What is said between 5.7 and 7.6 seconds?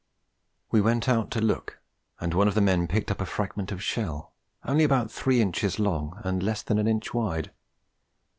long and less than an inch wide.